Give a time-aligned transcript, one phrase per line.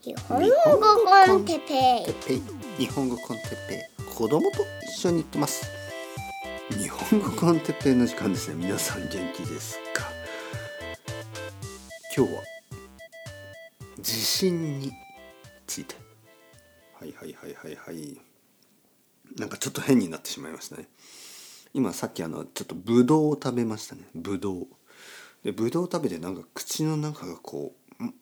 [0.00, 0.46] 日本語
[1.26, 2.42] コンテペてっぺい
[2.78, 4.04] 日本語コンテペイ。
[4.14, 5.66] 子供と一緒に行ってます。
[6.70, 8.54] 日本語コンテペイの時間ですね。
[8.64, 10.04] 皆さん元気ですか？
[12.16, 12.42] 今日は
[14.00, 14.92] 地震に
[15.66, 15.96] ついて。
[17.00, 18.20] はいはいはいはいはい。
[19.36, 20.88] なんかちょっと変になってしまいましたね。
[21.74, 24.02] 今さっきあのちょっとブドウを食べましたね。
[24.14, 24.66] ブドウ
[25.42, 28.12] でブドウを食べてなんか口の中がこうんん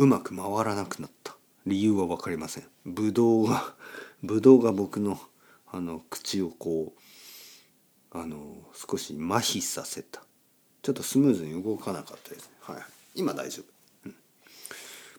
[0.00, 1.36] うまく回らなくなった。
[1.66, 2.64] 理由は分かりません。
[2.86, 3.74] ブドウが
[4.22, 5.20] ブドウが僕の
[5.70, 8.38] あの口をこうあの
[8.72, 10.22] 少し麻痺させた。
[10.80, 12.44] ちょっとスムーズに動かなかったです。
[12.44, 12.82] ねはい。
[13.14, 14.14] 今大丈夫、うん、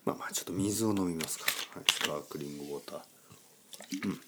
[0.04, 1.44] まあまあちょっと水を飲みますか、
[1.76, 3.00] はい、スパークリングウォーター。
[4.04, 4.20] うん。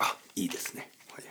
[0.00, 0.90] あいいですね。
[1.14, 1.24] はい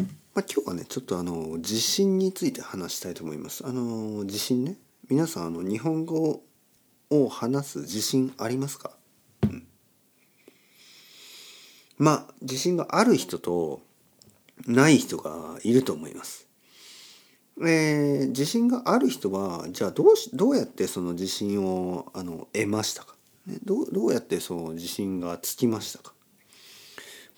[0.00, 0.04] い。
[0.34, 3.64] まあ、今日はねちょっとあの地震について話したいと思います。
[3.64, 4.78] あの地震ね。
[5.12, 6.42] 皆さんあの日本語
[7.10, 8.92] を話す自信ありますか、
[9.42, 9.66] うん、
[11.98, 13.82] まあ自信がある人と
[14.66, 16.48] ない人がいると思います。
[17.60, 23.14] えー、自信がある人はじゃあどうしどうやってその自信をあの得ましたか、
[23.46, 26.14] ね、どうどうやってその自信がつきましたか？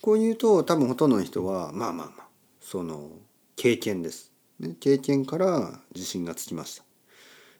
[0.01, 2.27] こう言うと多分ほとんどの人はまあまあまあ
[2.61, 3.09] その
[3.57, 4.31] 経験です、
[4.61, 6.84] ね、経験から自信がつきました。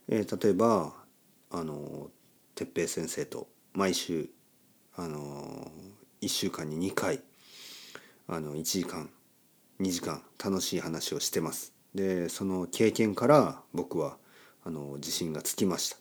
[0.08, 0.94] えー、例えば
[1.52, 2.10] あの
[2.56, 4.30] 哲平先生と毎週
[4.96, 5.72] あの
[6.22, 7.22] 1週間に2回
[8.28, 9.10] あの1時間
[9.80, 11.74] 2時間楽しい話をしてます。
[11.94, 14.18] でその経験から僕は
[14.64, 15.98] あの自信がつきました。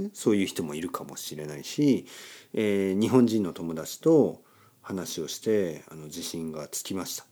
[0.00, 2.06] ね、そういう人もいるかもしれないし、
[2.54, 4.42] えー、日本人の友達と
[4.80, 7.26] 話をしてあの自信がつきました。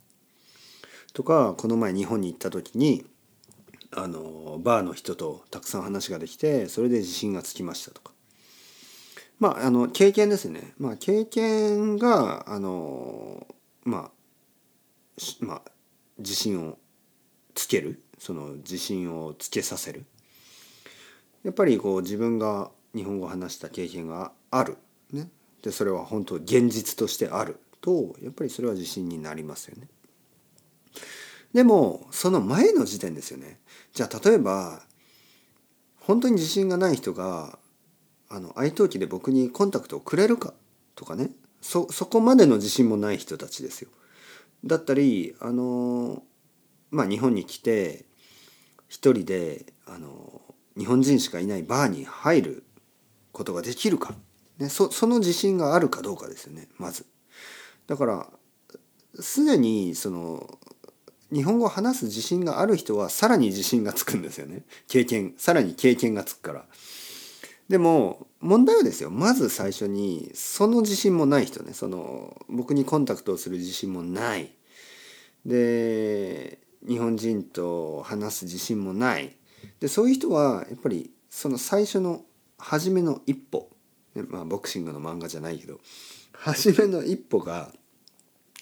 [1.12, 3.04] とかこの前日本に行った時に
[3.92, 8.12] あのバーの人とたくさん話ができてそれで自信がつきましたとか。
[9.38, 10.74] まああの経験ですね。
[10.78, 13.46] まあ経験があの
[13.84, 14.10] まあ
[15.40, 15.62] まあ
[16.18, 16.78] 自信を
[17.54, 18.02] つける。
[18.20, 20.04] その自信をつけさせる。
[21.42, 24.76] やっぱりこう自分が日本語を話した経験がある、
[25.10, 25.30] ね、
[25.62, 29.88] でそれは本当現実としてあるとやっぱりそれは自信になりますよね。
[31.52, 33.58] でもその前の時点ですよね。
[33.92, 34.82] じゃあ例えば
[35.98, 37.58] 本当に自信がない人が
[38.28, 40.54] あの愛登記で僕にコンタクトをくれるか
[40.94, 41.30] とかね
[41.60, 43.90] そそこまでの自信もない人たちですよ。
[44.64, 46.22] だったりあの
[46.90, 48.04] まあ日本に来て
[48.88, 50.40] 一人であの
[50.76, 52.64] 日本人しかいないバーに入る
[53.32, 54.14] ことができるか、
[54.58, 57.06] ね、そその自信があるかどうかですよねまず。
[57.88, 58.28] だから
[59.18, 60.59] すでにその
[61.32, 64.62] 日本語を話す自信がある人はさらに自信がつくんですよね。
[64.88, 65.34] 経験。
[65.36, 66.64] さらに経験がつくから。
[67.68, 69.10] でも問題はですよ。
[69.10, 71.72] まず最初にその自信もない人ね。
[71.72, 74.52] その僕にコンタクトをする自信もない。
[75.46, 79.36] で日本人と話す自信もない。
[79.78, 82.22] でそういう人はやっぱりその最初の
[82.58, 83.70] 初めの一歩、
[84.14, 85.78] ね、まあボクシングの漫画じゃないけど
[86.32, 87.70] 初めの一歩が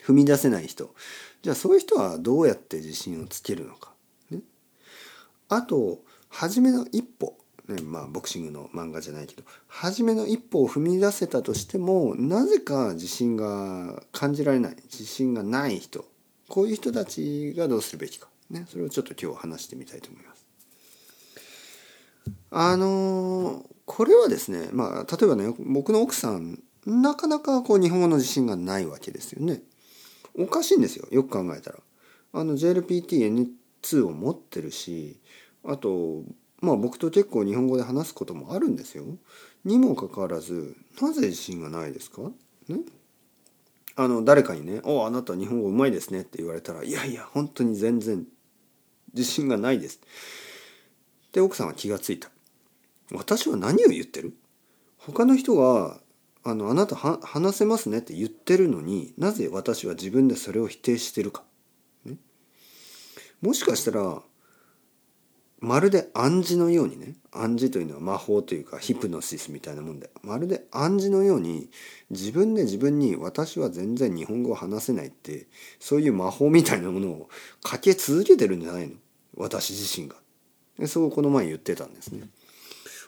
[0.04, 0.94] 踏み出せない人。
[1.42, 3.92] じゃあそういう人はどうやって自信をつけるのか。
[4.30, 4.40] ね、
[5.48, 7.38] あと初めの一歩、
[7.68, 9.42] ね、まあボクシングの漫画じゃないけど。
[9.66, 14.76] 初めの一歩を踏み出せたとしてもなぜか自信が感じられない。
[14.84, 16.04] 自信がない人。
[16.48, 20.46] こういう人たちがどうするべきか、ね、それをちょっと今日話してみたいと思います。
[22.50, 29.60] あのこれはですねまあ例えばね僕の奥さんなかなかこう日本語の自信がないわけですよね。
[30.38, 31.78] おかしいんですよよく考えたら。
[32.32, 35.18] あの JLPTN2 を持ってるし
[35.64, 36.22] あと
[36.60, 39.04] まあ僕と結構日本語で話すこともあるんですよ。
[39.64, 42.22] にもかかわらずなぜ自信がないですか？
[42.68, 42.80] ね
[43.96, 48.26] あの誰かにね「おあなた日本語うまいですね」って言われたら「いやいや本当に全然
[49.14, 50.00] 自信がないです」
[51.32, 52.30] で奥さんは気がついた。
[53.10, 54.34] 私は何を言ってる？
[54.98, 56.00] 他の人が
[56.44, 61.44] あのあなたは話せますねって言ってるのになぜ私は自分でそれを否定してるか、
[62.04, 62.16] ね、
[63.40, 64.22] もしかしたら
[65.60, 71.68] まるで暗示のようにね暗示というのは魔法というかヒプノシスみたいなもんでまるで暗示のように
[72.10, 75.48] 自分で自分に私は全然日本語を話せないって
[75.80, 77.28] そういう魔法みたいなものを
[77.60, 78.94] かけ続けてるんじゃないの？
[79.34, 80.14] 私自身が。
[80.86, 82.28] そうこの前言ってたんですね。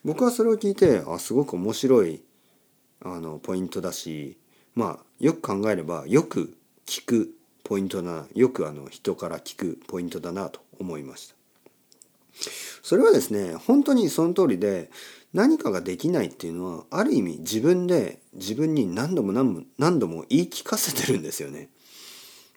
[0.05, 2.21] 僕はそれを聞いてあすごく面白い
[3.03, 4.37] あのポイントだし
[4.75, 6.57] まあよく考えればよく
[6.87, 7.31] 聞く
[7.65, 11.35] ポイントだなよくあの人から聞くポイントだなと思いました。
[12.83, 14.91] それはですね本当にその通りで
[15.33, 21.69] 何かができないっていうのはある意味自分で自分に何度も何度も何度も言い聞かせてるんですよね。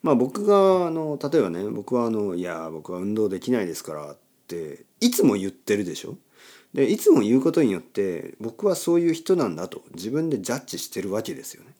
[0.02, 4.18] まあ僕があの例えばね僕はあの「いや僕は運動できないですから」っ
[4.48, 6.18] ていつも言ってるでしょ？
[6.74, 11.74] でいつも言うことによって僕はそういう人なんだと自分でジャッジしてるわけですよね。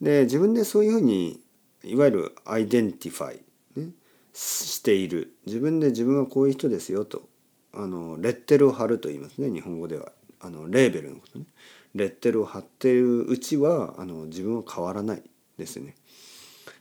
[0.00, 1.40] で自分でそういうふうに
[1.84, 3.90] いわゆる identify、ね、
[4.34, 5.34] している。
[5.46, 7.28] 自分で自分はこういう人ですよと
[7.72, 10.12] あのレッテルを貼ると言いますね日本語では。
[10.38, 11.46] あのレーベルのことね。
[11.94, 15.22] レッテルを貼っているうちはあの自分は変わらない
[15.58, 15.94] ですね。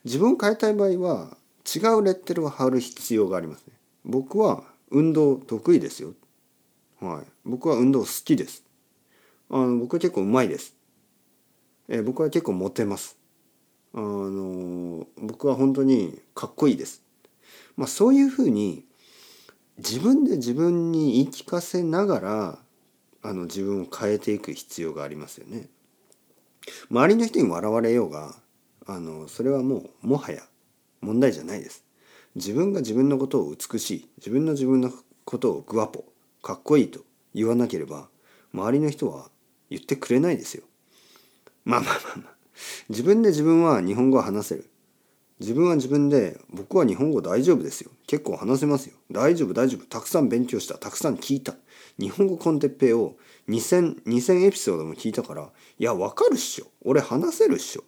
[0.04, 3.74] 自分を変えたい場合は違うレッテルを貼る必要がありますね。
[4.04, 6.14] 僕は運動得意ですよ。
[7.06, 8.64] はい、僕は運動好きです。
[9.50, 10.76] あの僕は結構うまいです。
[11.88, 13.18] え僕は結構モテます。
[13.94, 17.04] あの僕は本当にかっこいいです。
[17.78, 18.84] まあそういうふうに
[19.78, 22.60] 自分で自分に言い聞かせながら
[23.22, 25.68] あの自分を変えていく必要がありますよね。
[26.90, 28.36] 周りの人に笑われようが
[28.88, 30.42] あのそれはもうもはや
[31.02, 31.84] 問題じゃないです。
[32.36, 34.92] 自分が自分のことを美しい自分の自分の
[35.24, 36.04] ことをグワポ
[36.46, 37.00] かっこいいと
[37.34, 38.08] 言わなければ
[38.54, 39.32] 周りの人は
[39.72, 40.64] 言ってくれないですよ。
[41.64, 42.36] まあまあまあまあ
[42.88, 44.70] 自分で自分は日本語を話せる。
[45.40, 47.90] 自分は自分で僕は日本語大丈夫ですよ。
[48.06, 48.96] 結構話せますよ。
[49.10, 49.88] 大丈夫大丈夫。
[49.88, 50.78] たくさん勉強した。
[50.78, 51.56] たくさん聞いた。
[51.98, 53.16] 日本語コンテッペイを
[53.50, 55.50] 2000, 2000エピソードも聞いたから
[55.80, 56.68] いやわかるっしょ。
[56.84, 57.84] 俺話せるっしょ。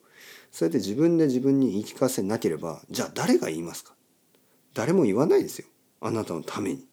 [0.51, 3.93] それで自分で自分に言い聞かせなければじゃあ誰が言いますか？
[4.73, 5.67] 誰も言わないですよ。
[6.01, 6.87] あなたのために。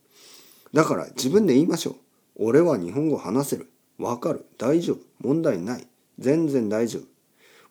[0.74, 1.94] だから自分で言いましょう。
[2.34, 3.70] 俺は日本語話せる。
[3.96, 4.44] わかる。
[4.58, 4.98] 大丈夫。
[5.20, 5.86] 問題ない。
[6.18, 7.02] 全然大丈夫。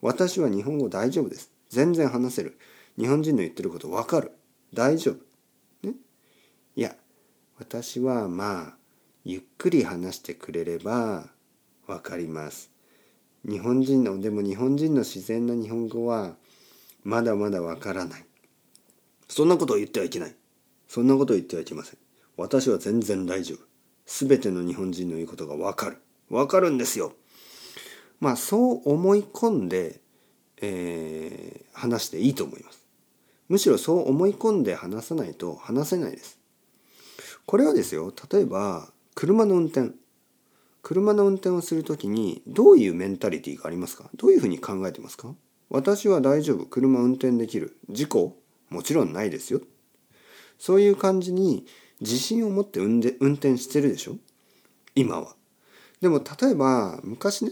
[0.02, 1.52] 私は日本語大丈夫です。
[1.70, 2.58] 全然話せる。
[2.98, 4.32] 日本人の言ってることわかる。
[4.74, 5.16] 大丈夫。
[5.86, 5.96] ね？
[6.78, 6.96] いや、
[7.60, 8.78] 私はまあ、
[9.26, 11.28] ゆっくり話してくれれば
[11.88, 12.72] わかります。
[13.44, 16.36] 日本人の、でも日本人の自然な日本語は
[17.04, 18.26] まだまだわからない。
[19.28, 20.36] そんなことを言ってはいけない。
[20.88, 21.98] そんなことを言ってはいけません。
[22.38, 23.60] 私は全然大丈夫。
[24.06, 25.98] すべての日本人の言うことがわかる。
[26.30, 27.14] わかるんですよ。
[28.20, 30.02] まあそう思い込んで、
[30.62, 32.84] えー、話していいと思います。
[33.50, 36.40] むしろそう思い込んで話さないと話せないです。
[37.46, 39.92] これはですよ、例えば車の運転。
[40.82, 44.10] 車の運転をするときにどういうメンタリティがありますか？
[44.16, 45.34] どういうふうに考えてますか？
[45.70, 46.66] 私は大丈夫。
[46.66, 47.78] 車運転できる。
[47.90, 48.38] 事故？
[48.70, 49.62] もちろんないですよ。
[50.58, 51.66] そういう感じに
[52.04, 54.18] 自信を持って運転してるでしょ？
[54.94, 55.36] 今は。
[56.02, 57.52] でも例えば昔ね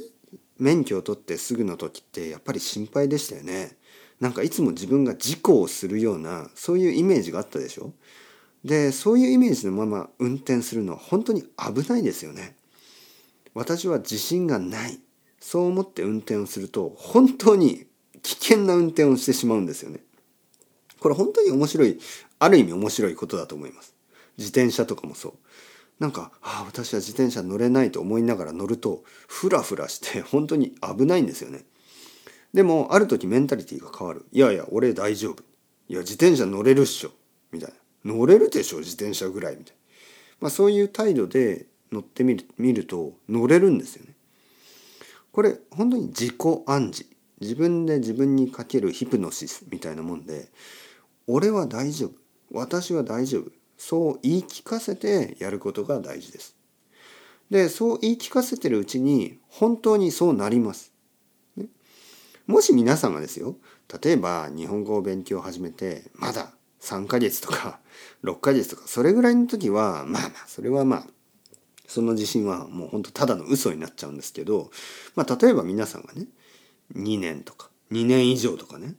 [0.59, 3.77] 免許を取ってすぐの時ってやっぱり心配でしたよね。
[4.19, 7.93] なんかいつも自分が事故をするようなそういうイメージがあったでしょ？
[8.63, 12.55] でそういうイメージのまま運転するのは本当に危ないですよね。
[13.55, 14.99] 私は自信がない
[15.39, 17.85] そう思って運転をすると本当に
[18.21, 20.01] 危険な運転をしてしまうんですよね。
[20.99, 21.99] これ本当に面白い
[22.37, 23.95] ある意味面白いことだと思います。
[24.41, 25.33] 自転車とかもそう
[26.01, 31.63] なんか、ああ、私は自転車乗れないと思いながら乗ると、フラフラして 本当に危ないんですよね。
[32.55, 34.25] でも、ある時メンタリティーが変わる。
[34.31, 35.43] いやいや、俺大丈夫。
[35.87, 37.11] いや、自転車乗れるっしょ。
[37.51, 37.73] みたい
[38.03, 38.15] な。
[38.15, 39.57] 乗れるでしょ、自転車ぐらい。
[39.57, 39.79] みたいな。
[40.39, 44.15] まあ、そういう態度で乗ってみる見ると、乗れるんですよね。
[45.31, 46.35] これ、本当に自己
[46.65, 47.05] 暗示。
[47.41, 50.49] 自分で自分にかけるヒプノシスみたいなもんで、
[51.27, 52.13] 俺は大丈夫。
[52.51, 53.51] 私は大丈夫。
[53.81, 56.55] そう言い聞かせてやることが大事です。
[57.49, 60.93] でそう言い聞かせてるうちに本当にそうなります。
[61.57, 61.65] ね、
[62.45, 63.55] もし皆さんがですよ
[64.03, 67.79] 例えば日本語を勉強を始めてまだ3ヶ月とか
[68.23, 71.07] 6ヶ月とかそれぐらいの時はまあまあそれはまあ
[71.87, 74.69] その自信はもう本当ただの嘘になっちゃうんですけど、
[75.15, 76.27] まあ、例えば皆さんがね
[76.93, 78.93] 2年とか2年以上とかね、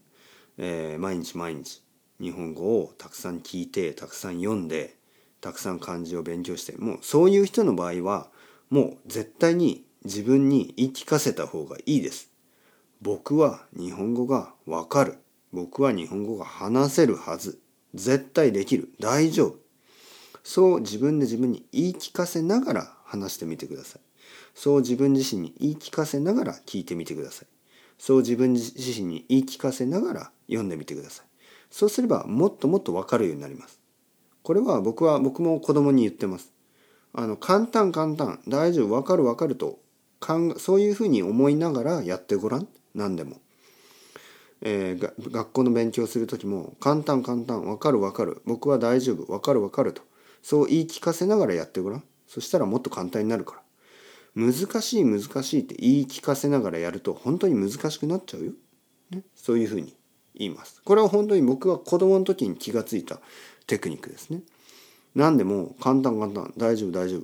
[0.59, 1.85] えー、毎日毎日
[2.23, 4.95] 日本語をたくさん聞いてたくさん読んで
[5.41, 8.29] たくさん漢字を勉強してもうそういう人の場合は
[8.71, 12.31] もう絶対に自分に言い聞かせた方がいいです。
[13.01, 15.19] 僕は日本語がわかる。
[15.53, 17.61] 僕は日本語が話せるはず。
[17.95, 18.89] 絶対できる。
[19.01, 19.57] 大丈夫。
[20.45, 24.01] そう自分で自分に言い聞かせながら話してみてください。
[24.55, 27.49] そう自分自身に言い聞かせながら聞いてみてください。
[27.99, 31.32] そう自分自身に言い聞かせながら読んでみてください。
[31.73, 33.81] そうすればもっともっと分かるようになります。
[34.43, 36.53] これは僕は僕も子供に言ってます。
[37.15, 38.41] あの簡単簡単。
[38.47, 39.79] 大丈夫分かる分かると
[40.59, 42.69] そういうふうに思いながらやってごらん。
[42.95, 43.41] 何でも。
[44.61, 47.65] えー、学校の勉強する時も簡単簡単。
[47.65, 48.43] 分かる分かる。
[48.45, 50.03] 僕は大丈夫分かる分かると。
[50.43, 52.05] そう言い聞かせながらやってごらん。
[52.29, 53.63] そしたらもっと簡単になるから。
[54.35, 54.53] 難
[54.83, 58.53] しい難しいって言い聞かせながらやると本当に難しくなっちゃうよ。
[59.11, 59.95] ね、そういうふうに。
[60.35, 60.81] 言います。
[60.85, 63.21] これは本当に僕は子供の時に気がついた
[63.67, 64.41] テクニックですね。
[65.15, 67.23] 何でも簡単簡単大丈夫大丈夫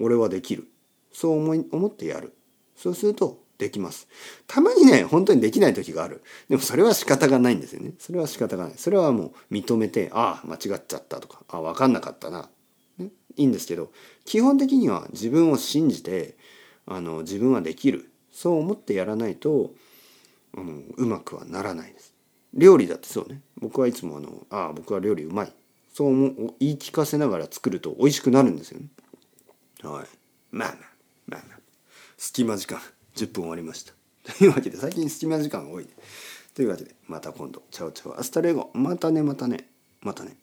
[0.00, 0.66] 俺はできる。
[1.12, 2.34] そう思い思ってやる。
[2.76, 4.08] そうするとできます。
[4.46, 6.22] たまにね本当にできない時がある。
[6.48, 7.92] でもそれは仕方がないんですよね。
[7.98, 8.74] それは仕方がない。
[8.76, 12.48] それはもう認めてああ間違っちゃったとかああ分かんなかったな、
[12.98, 13.90] ね、いいんですけど
[14.24, 16.36] 基本的には自分を信じて
[16.86, 18.10] あの自分はできる。
[18.32, 19.72] そう思ってやらないと
[20.56, 22.13] あのうまくはならないです。
[22.54, 23.42] 料理だってそうね。
[23.60, 25.52] 僕はいつもあの「ああ僕は料理うまい」
[25.92, 28.88] そう言い聞かせながら作ると美味しくなるんですよね。
[29.82, 30.06] はい。
[30.50, 30.78] まあまあ
[31.26, 31.58] まあまあ。
[32.16, 32.80] 隙間時間
[33.14, 33.92] 10分終わりました。
[34.38, 35.86] というわけで最近隙間時間が多い、
[36.54, 37.62] というわけでまた今度。
[37.70, 38.18] Ciao ciao。
[38.18, 38.70] Hasta luego。
[38.74, 39.68] またねまたね。
[40.00, 40.36] またね。